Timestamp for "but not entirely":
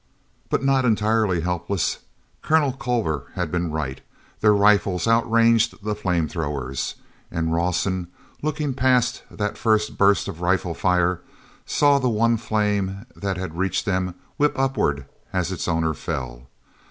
0.49-1.41